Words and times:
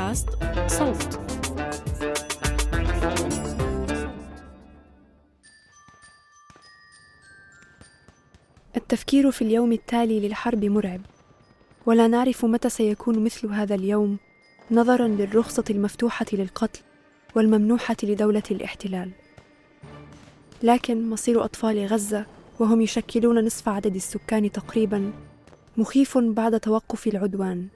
بودكاست 0.00 0.28
صوت. 0.66 1.20
التفكير 8.76 9.30
في 9.30 9.42
اليوم 9.42 9.72
التالي 9.72 10.20
للحرب 10.20 10.64
مرعب 10.64 11.00
ولا 11.86 12.06
نعرف 12.06 12.44
متى 12.44 12.68
سيكون 12.68 13.24
مثل 13.24 13.46
هذا 13.46 13.74
اليوم 13.74 14.18
نظرا 14.70 15.08
للرخصة 15.08 15.64
المفتوحة 15.70 16.26
للقتل 16.32 16.80
والممنوحة 17.34 17.96
لدولة 18.02 18.42
الاحتلال. 18.50 19.10
لكن 20.62 21.10
مصير 21.10 21.44
أطفال 21.44 21.86
غزة 21.86 22.26
وهم 22.58 22.80
يشكلون 22.80 23.44
نصف 23.44 23.68
عدد 23.68 23.94
السكان 23.94 24.52
تقريبا 24.52 25.12
مخيف 25.76 26.18
بعد 26.18 26.60
توقف 26.60 27.06
العدوان. 27.06 27.68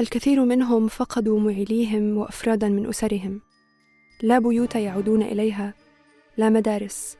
الكثير 0.00 0.44
منهم 0.44 0.88
فقدوا 0.88 1.40
معيليهم 1.40 2.16
وأفرادا 2.16 2.68
من 2.68 2.86
أسرهم. 2.86 3.40
لا 4.22 4.38
بيوت 4.38 4.74
يعودون 4.74 5.22
إليها 5.22 5.74
لا 6.36 6.48
مدارس. 6.48 7.16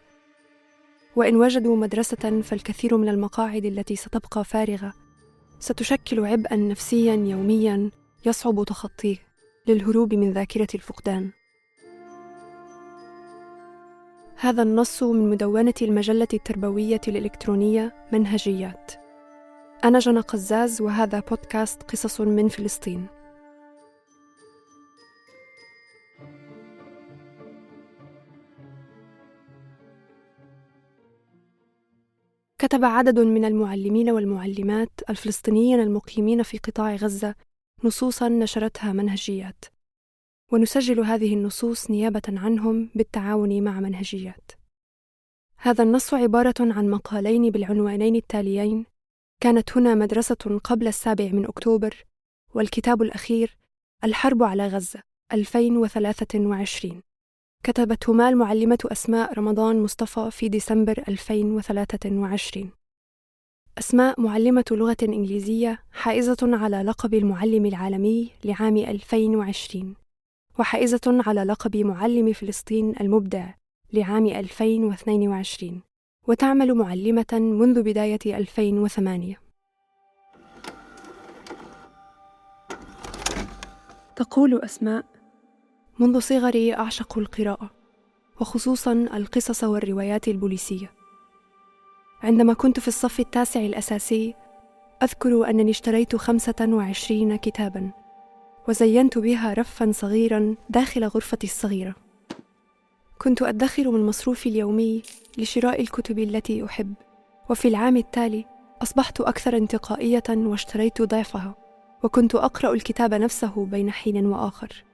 وإن 1.16 1.36
وجدوا 1.36 1.76
مدرسة 1.76 2.40
فالكثير 2.40 2.96
من 2.96 3.08
المقاعد 3.08 3.64
التي 3.64 3.96
ستبقى 3.96 4.44
فارغة. 4.44 4.92
ستشكل 5.60 6.24
عبئا 6.24 6.56
نفسيا 6.56 7.14
يوميا 7.14 7.90
يصعب 8.26 8.64
تخطيه 8.64 9.16
للهروب 9.66 10.14
من 10.14 10.32
ذاكرة 10.32 10.68
الفقدان. 10.74 11.30
هذا 14.36 14.62
النص 14.62 15.02
من 15.02 15.30
مدونة 15.30 15.74
المجلة 15.82 16.28
التربوية 16.34 17.00
الإلكترونية 17.08 17.94
منهجيات. 18.12 19.07
أنا 19.84 19.98
جنى 19.98 20.20
قزاز 20.20 20.82
وهذا 20.82 21.20
بودكاست 21.20 21.82
قصص 21.82 22.20
من 22.20 22.48
فلسطين. 22.48 23.06
كتب 32.58 32.84
عدد 32.84 33.18
من 33.18 33.44
المعلمين 33.44 34.10
والمعلمات 34.10 34.90
الفلسطينيين 35.10 35.80
المقيمين 35.80 36.42
في 36.42 36.58
قطاع 36.58 36.94
غزة 36.94 37.34
نصوصا 37.84 38.28
نشرتها 38.28 38.92
منهجيات. 38.92 39.64
ونسجل 40.52 41.00
هذه 41.00 41.34
النصوص 41.34 41.90
نيابة 41.90 42.22
عنهم 42.28 42.90
بالتعاون 42.94 43.62
مع 43.62 43.80
منهجيات. 43.80 44.50
هذا 45.56 45.84
النص 45.84 46.14
عبارة 46.14 46.54
عن 46.60 46.90
مقالين 46.90 47.50
بالعنوانين 47.50 48.16
التاليين: 48.16 48.86
كانت 49.40 49.76
هنا 49.76 49.94
مدرسة 49.94 50.60
قبل 50.64 50.88
السابع 50.88 51.24
من 51.24 51.44
أكتوبر، 51.44 52.04
والكتاب 52.54 53.02
الأخير 53.02 53.56
الحرب 54.04 54.42
على 54.42 54.66
غزة 54.66 55.02
2023 55.32 57.02
كتبتهما 57.64 58.28
المعلمة 58.28 58.78
أسماء 58.84 59.38
رمضان 59.38 59.82
مصطفى 59.82 60.30
في 60.30 60.48
ديسمبر 60.48 61.04
2023 61.08 62.70
أسماء 63.78 64.20
معلمة 64.20 64.64
لغة 64.70 64.96
إنجليزية 65.02 65.82
حائزة 65.92 66.36
على 66.42 66.82
لقب 66.82 67.14
المعلم 67.14 67.66
العالمي 67.66 68.30
لعام 68.44 68.76
2020 68.76 69.94
وحائزة 70.58 71.00
على 71.26 71.44
لقب 71.44 71.76
معلم 71.76 72.32
فلسطين 72.32 72.94
المبدع 73.00 73.54
لعام 73.92 74.26
2022 74.26 75.87
وتعمل 76.28 76.74
معلمة 76.74 77.26
منذ 77.32 77.82
بداية 77.82 78.18
2008 78.26 79.40
تقول 84.16 84.60
أسماء 84.64 85.04
منذ 85.98 86.20
صغري 86.20 86.74
أعشق 86.74 87.18
القراءة 87.18 87.70
وخصوصا 88.40 88.92
القصص 88.92 89.64
والروايات 89.64 90.28
البوليسية. 90.28 90.90
عندما 92.22 92.52
كنت 92.52 92.80
في 92.80 92.88
الصف 92.88 93.20
التاسع 93.20 93.60
الأساسي 93.60 94.34
أذكر 95.02 95.50
أنني 95.50 95.70
اشتريت 95.70 96.16
خمسة 96.16 96.68
وعشرين 96.68 97.36
كتابا 97.36 97.90
وزينت 98.68 99.18
بها 99.18 99.54
رفا 99.54 99.92
صغيرا 99.92 100.54
داخل 100.70 101.04
غرفتي 101.04 101.46
الصغيرة. 101.46 101.94
كنت 103.18 103.42
أدخر 103.42 103.90
من 103.90 104.06
مصروفي 104.06 104.48
اليومي 104.48 105.02
لشراء 105.38 105.80
الكتب 105.80 106.18
التي 106.18 106.64
أحب. 106.64 106.94
وفي 107.50 107.68
العام 107.68 107.96
التالي 107.96 108.44
أصبحت 108.82 109.20
أكثر 109.20 109.56
انتقائية 109.56 110.22
واشتريت 110.28 111.02
ضعفها 111.02 111.54
وكنت 112.02 112.34
أقرأ 112.34 112.72
الكتاب 112.72 113.14
نفسه 113.14 113.66
بين 113.66 113.90
حين 113.90 114.26
وآخر. 114.26 114.84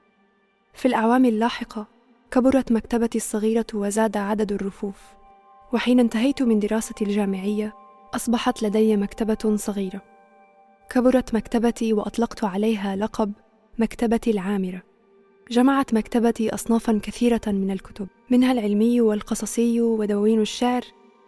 في 0.74 0.88
الأعوام 0.88 1.24
اللاحقة 1.24 1.86
كبرت 2.30 2.72
مكتبتي 2.72 3.18
الصغيرة 3.18 3.66
وزاد 3.74 4.16
عدد 4.16 4.52
الرفوف. 4.52 5.02
وحين 5.72 6.00
انتهيت 6.00 6.42
من 6.42 6.58
دراستي 6.58 7.04
الجامعية 7.04 7.72
أصبحت 8.14 8.62
لدي 8.62 8.96
مكتبة 8.96 9.56
صغيرة. 9.56 10.00
كبرت 10.90 11.34
مكتبتي 11.34 11.92
وأطلقت 11.92 12.44
عليها 12.44 12.96
لقب 12.96 13.32
مكتبتي 13.78 14.30
العامرة. 14.30 14.82
جمعت 15.50 15.94
مكتبتي 15.94 16.54
أصنافا 16.54 17.00
كثيرة 17.02 17.40
من 17.46 17.70
الكتب 17.70 18.08
منها 18.30 18.52
العلمي 18.52 19.00
والقصصي 19.00 19.80
ودواوين 19.80 20.40
الشعر 20.40 20.82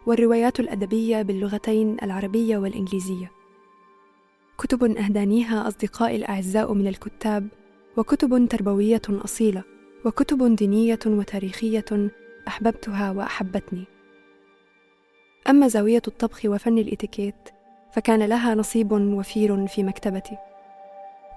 والروايات 0.06 0.60
الأدبية 0.60 1.22
باللغتين 1.22 1.96
العربية 2.02 2.58
والإنجليزية. 2.58 3.30
كتب 4.58 4.84
أهدانيها 4.84 5.68
أصدقائي 5.68 6.16
الأعزاء 6.16 6.72
من 6.72 6.86
الكتاب 6.86 7.48
وكتب 7.96 8.48
تربوية 8.48 9.02
أصيلة 9.08 9.62
وكتب 10.04 10.56
دينية 10.56 10.98
وتاريخية 11.06 12.10
أحببتها 12.48 13.10
وأحبتني. 13.10 13.84
أما 15.48 15.68
زاوية 15.68 16.02
الطبخ 16.08 16.40
وفن 16.44 16.78
الإتيكيت 16.78 17.48
فكان 17.92 18.22
لها 18.22 18.54
نصيب 18.54 18.92
وفير 18.92 19.66
في 19.66 19.82
مكتبتي. 19.82 20.36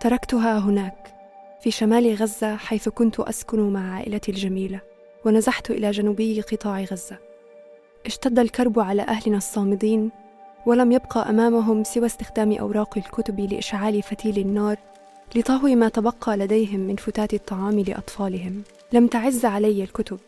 تركتها 0.01 0.59
هناك. 0.59 1.18
في 1.61 1.71
شمال 1.71 2.15
غزة 2.15 2.55
حيث 2.55 2.89
كنت 2.89 3.19
أسكن 3.19 3.73
مع 3.73 3.95
عائلتي 3.95 4.31
الجميلة 4.31 4.81
ونزحت 5.25 5.71
إلى 5.71 5.91
جنوبي 5.91 6.41
قطاع 6.41 6.83
غزة. 6.83 7.17
اشتد 8.05 8.39
الكرب 8.39 8.79
على 8.79 9.01
أهلنا 9.01 9.37
الصامدين 9.37 10.11
ولم 10.65 10.91
يبقى 10.91 11.29
أمامهم 11.29 11.83
سوى 11.83 12.05
استخدام 12.05 12.51
أوراق 12.51 12.97
الكتب 12.97 13.39
لإشعال 13.39 14.01
فتيل 14.01 14.37
النار 14.37 14.77
لطهو 15.35 15.67
ما 15.67 15.89
تبقى 15.89 16.37
لديهم 16.37 16.79
من 16.79 16.95
فتات 16.95 17.33
الطعام 17.33 17.79
لأطفالهم. 17.79 18.63
لم 18.93 19.07
تعز 19.07 19.45
علي 19.45 19.83
الكتب. 19.83 20.19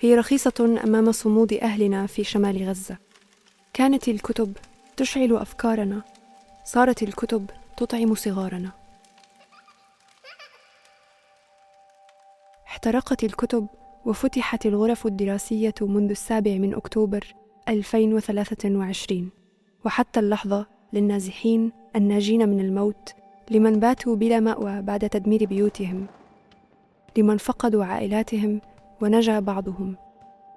هي 0.00 0.14
رخيصة 0.14 0.80
أمام 0.84 1.12
صمود 1.12 1.52
أهلنا 1.52 2.06
في 2.06 2.24
شمال 2.24 2.68
غزة. 2.68 2.96
كانت 3.74 4.08
الكتب 4.08 4.56
تشعل 4.96 5.36
أفكارنا 5.36 6.02
صارت 6.64 7.02
الكتب 7.02 7.50
تطعم 7.76 8.14
صغارنا. 8.14 8.81
احترقت 12.72 13.24
الكتب 13.24 13.66
وفتحت 14.04 14.66
الغرف 14.66 15.06
الدراسية 15.06 15.74
منذ 15.80 16.10
السابع 16.10 16.50
من 16.50 16.74
أكتوبر 16.74 17.34
2023 17.68 19.30
وحتى 19.84 20.20
اللحظة 20.20 20.66
للنازحين 20.92 21.72
الناجين 21.96 22.48
من 22.48 22.60
الموت 22.60 23.14
لمن 23.50 23.80
باتوا 23.80 24.16
بلا 24.16 24.40
مأوى 24.40 24.82
بعد 24.82 25.08
تدمير 25.08 25.46
بيوتهم 25.46 26.06
لمن 27.16 27.36
فقدوا 27.36 27.84
عائلاتهم 27.84 28.60
ونجا 29.00 29.40
بعضهم. 29.40 29.96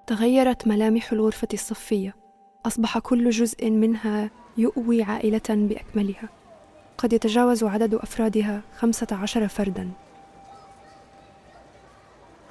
تغيرت 0.08 0.68
ملامح 0.68 1.12
الغرفة 1.12 1.47
الصفية 1.53 2.16
أصبح 2.66 3.00
كل 3.00 3.30
جزء 3.30 3.70
منها 3.70 4.30
يؤوي 4.58 5.03
عائلة 5.03 5.50
بأكملها. 5.50 6.29
قد 6.97 7.14
يتجاوز 7.14 7.64
عدد 7.64 7.94
أفرادها 7.94 8.61
خمسة 8.78 9.08
عشر 9.11 9.47
فرداً. 9.47 10.04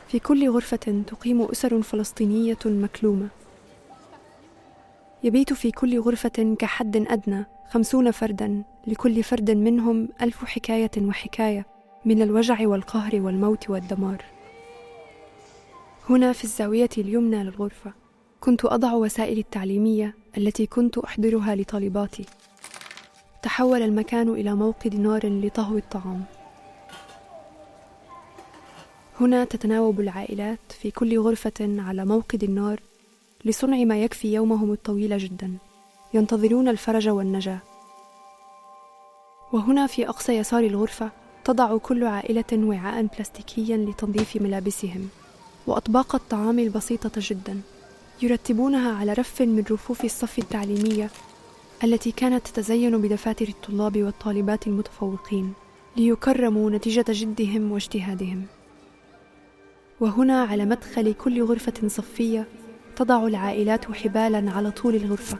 في 0.08 0.18
كل 0.18 0.50
غرفة 0.50 1.04
تقيم 1.06 1.42
أسر 1.42 1.82
فلسطينية 1.82 2.58
مكلومة. 2.64 3.28
يبيت 5.22 5.52
في 5.52 5.70
كل 5.70 6.00
غرفة 6.00 6.56
كحد 6.58 6.96
أدنى 6.96 7.44
خمسون 7.70 8.10
فردا 8.10 8.62
لكل 8.86 9.22
فرد 9.22 9.50
منهم 9.50 10.08
ألف 10.22 10.44
حكاية 10.44 10.90
وحكاية 10.98 11.66
من 12.04 12.22
الوجع 12.22 12.68
والقهر 12.68 13.20
والموت 13.20 13.70
والدمار. 13.70 14.24
هنا 16.10 16.32
في 16.32 16.44
الزاوية 16.44 16.88
اليمنى 16.98 17.44
للغرفة 17.44 17.92
كنت 18.40 18.64
أضع 18.64 18.92
وسائلي 18.92 19.40
التعليمية 19.40 20.14
التي 20.36 20.66
كنت 20.66 20.98
أحضرها 20.98 21.54
لطالباتي. 21.54 22.24
تحول 23.42 23.82
المكان 23.82 24.28
إلى 24.28 24.54
موقد 24.54 24.94
نار 24.94 25.26
لطهو 25.26 25.76
الطعام. 25.76 26.24
هنا 29.20 29.44
تتناوب 29.44 30.00
العائلات 30.00 30.58
في 30.80 30.90
كل 30.90 31.18
غرفة 31.18 31.52
على 31.60 32.04
موقد 32.04 32.44
النار 32.44 32.80
لصنع 33.44 33.84
ما 33.84 34.02
يكفي 34.02 34.34
يومهم 34.34 34.72
الطويل 34.72 35.18
جدا 35.18 35.54
ينتظرون 36.14 36.68
الفرج 36.68 37.08
والنجاة 37.08 37.58
وهنا 39.52 39.86
في 39.86 40.08
أقصى 40.08 40.32
يسار 40.32 40.64
الغرفة 40.64 41.10
تضع 41.44 41.76
كل 41.76 42.04
عائلة 42.04 42.44
وعاء 42.52 43.02
بلاستيكيا 43.02 43.76
لتنظيف 43.76 44.36
ملابسهم 44.36 45.08
وأطباق 45.66 46.14
الطعام 46.14 46.58
البسيطة 46.58 47.12
جدا 47.16 47.60
يرتبونها 48.22 48.92
على 48.92 49.12
رف 49.12 49.42
من 49.42 49.64
رفوف 49.70 50.04
الصف 50.04 50.38
التعليمية 50.38 51.10
التي 51.84 52.12
كانت 52.12 52.46
تتزين 52.46 52.98
بدفاتر 52.98 53.48
الطلاب 53.48 54.02
والطالبات 54.02 54.66
المتفوقين 54.66 55.52
ليكرموا 55.96 56.70
نتيجة 56.70 57.04
جدهم 57.08 57.72
واجتهادهم. 57.72 58.46
وهنا 60.00 60.42
على 60.42 60.64
مدخل 60.64 61.14
كل 61.14 61.42
غرفة 61.42 61.88
صفية 61.88 62.46
تضع 62.96 63.26
العائلات 63.26 63.92
حبالا 63.92 64.50
على 64.50 64.70
طول 64.70 64.94
الغرفة 64.94 65.38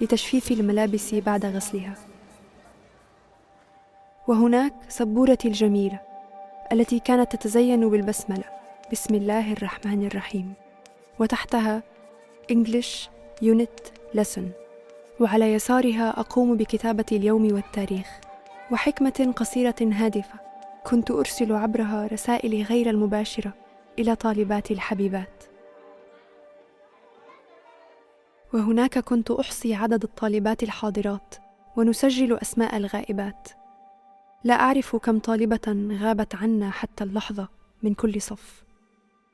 لتجفيف 0.00 0.52
الملابس 0.52 1.14
بعد 1.14 1.46
غسلها. 1.46 1.94
وهناك 4.28 4.74
سبورتي 4.88 5.48
الجميلة 5.48 6.00
التي 6.72 6.98
كانت 6.98 7.36
تتزين 7.36 7.90
بالبسملة. 7.90 8.44
بسم 8.92 9.14
الله 9.14 9.52
الرحمن 9.52 10.06
الرحيم. 10.06 10.52
وتحتها 11.18 11.82
English 12.52 13.08
Unit 13.42 13.92
Lesson. 14.18 14.42
وعلى 15.20 15.52
يسارها 15.52 16.20
أقوم 16.20 16.56
بكتابة 16.56 17.04
اليوم 17.12 17.54
والتاريخ. 17.54 18.06
وحكمة 18.70 19.32
قصيرة 19.36 19.76
هادفة 19.80 20.40
كنت 20.84 21.10
أرسل 21.10 21.52
عبرها 21.52 22.06
رسائلي 22.12 22.62
غير 22.62 22.90
المباشرة. 22.90 23.52
إلى 23.98 24.14
طالباتي 24.16 24.74
الحبيبات. 24.74 25.44
وهناك 28.54 28.98
كنت 28.98 29.30
أحصي 29.30 29.74
عدد 29.74 30.02
الطالبات 30.02 30.62
الحاضرات 30.62 31.34
ونسجل 31.76 32.38
أسماء 32.38 32.76
الغائبات. 32.76 33.48
لا 34.44 34.54
أعرف 34.54 34.96
كم 34.96 35.18
طالبة 35.18 35.96
غابت 36.00 36.34
عنا 36.34 36.70
حتى 36.70 37.04
اللحظة 37.04 37.48
من 37.82 37.94
كل 37.94 38.22
صف. 38.22 38.64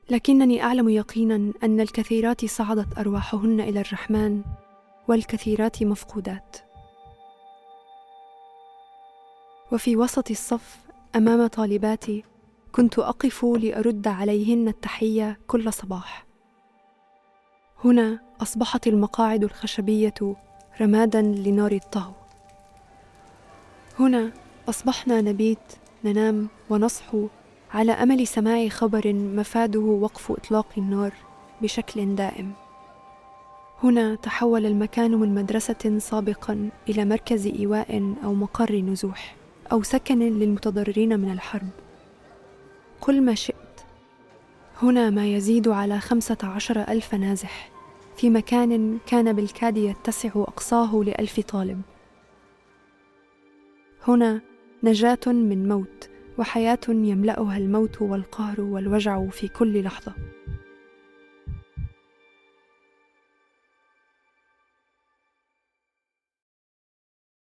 لكنني 0.09 0.63
أعلم 0.63 0.89
يقينا 0.89 1.53
أن 1.63 1.79
الكثيرات 1.79 2.45
صعدت 2.45 2.97
أرواحهن 2.97 3.59
إلى 3.59 3.81
الرحمن 3.81 4.41
والكثيرات 5.07 5.83
مفقودات. 5.83 6.57
وفي 9.71 9.97
وسط 9.97 10.31
الصف 10.31 10.79
أمام 11.15 11.47
طالباتي 11.47 12.23
كنت 12.71 12.99
أقف 12.99 13.45
لأرد 13.45 14.07
عليهن 14.07 14.67
التحية 14.67 15.39
كل 15.47 15.73
صباح. 15.73 16.25
هنا 17.83 18.19
أصبحت 18.41 18.87
المقاعد 18.87 19.43
الخشبية 19.43 20.35
رمادا 20.81 21.21
لنار 21.21 21.71
الطهو. 21.71 22.13
هنا 23.99 24.31
أصبحنا 24.69 25.21
نبيت 25.21 25.59
ننام 26.05 26.47
ونصحو 26.69 27.27
على 27.73 27.91
أمل 27.91 28.27
سماع 28.27 28.67
خبر 28.67 29.13
مفاده 29.13 29.79
وقف 29.79 30.31
إطلاق 30.31 30.67
النار 30.77 31.13
بشكل 31.61 32.15
دائم. 32.15 32.51
هنا 33.83 34.15
تحول 34.15 34.65
المكان 34.65 35.11
من 35.11 35.35
مدرسة 35.35 35.97
سابقا 35.99 36.69
إلى 36.89 37.05
مركز 37.05 37.47
إيواء 37.47 38.15
أو 38.23 38.33
مقر 38.33 38.75
نزوح 38.75 39.35
أو 39.71 39.83
سكن 39.83 40.19
للمتضررين 40.19 41.19
من 41.19 41.31
الحرب. 41.31 41.69
قل 43.01 43.21
ما 43.21 43.35
شئت. 43.35 43.55
هنا 44.81 45.09
ما 45.09 45.27
يزيد 45.27 45.67
على 45.67 45.99
خمسة 45.99 46.37
عشر 46.43 46.81
ألف 46.81 47.15
نازح. 47.15 47.71
في 48.17 48.29
مكان 48.29 48.97
كان 49.07 49.33
بالكاد 49.33 49.77
يتسع 49.77 50.29
أقصاه 50.35 51.03
لألف 51.05 51.39
طالب. 51.39 51.81
هنا 54.07 54.41
نجاة 54.83 55.19
من 55.27 55.67
موت 55.69 56.09
وحياة 56.37 56.79
يملأها 56.87 57.57
الموت 57.57 58.01
والقهر 58.01 58.61
والوجع 58.61 59.27
في 59.29 59.47
كل 59.47 59.83
لحظة. 59.83 60.13